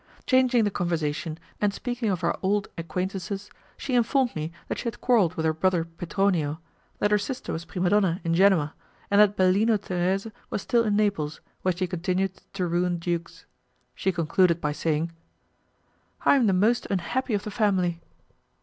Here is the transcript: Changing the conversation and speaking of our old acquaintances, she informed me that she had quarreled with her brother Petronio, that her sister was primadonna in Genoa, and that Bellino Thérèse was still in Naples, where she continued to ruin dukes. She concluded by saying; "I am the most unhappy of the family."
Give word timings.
Changing 0.25 0.63
the 0.63 0.71
conversation 0.71 1.37
and 1.61 1.71
speaking 1.71 2.09
of 2.09 2.23
our 2.23 2.35
old 2.41 2.69
acquaintances, 2.75 3.51
she 3.77 3.93
informed 3.93 4.35
me 4.35 4.51
that 4.67 4.79
she 4.79 4.85
had 4.85 4.99
quarreled 4.99 5.35
with 5.35 5.45
her 5.45 5.53
brother 5.53 5.85
Petronio, 5.85 6.59
that 6.97 7.11
her 7.11 7.19
sister 7.19 7.53
was 7.53 7.65
primadonna 7.65 8.19
in 8.23 8.33
Genoa, 8.33 8.73
and 9.11 9.21
that 9.21 9.37
Bellino 9.37 9.77
Thérèse 9.77 10.31
was 10.49 10.63
still 10.63 10.83
in 10.85 10.95
Naples, 10.95 11.39
where 11.61 11.75
she 11.77 11.85
continued 11.85 12.33
to 12.53 12.65
ruin 12.65 12.97
dukes. 12.97 13.45
She 13.93 14.11
concluded 14.11 14.59
by 14.59 14.71
saying; 14.71 15.11
"I 16.25 16.35
am 16.35 16.47
the 16.47 16.51
most 16.53 16.87
unhappy 16.89 17.35
of 17.35 17.43
the 17.43 17.51
family." 17.51 18.01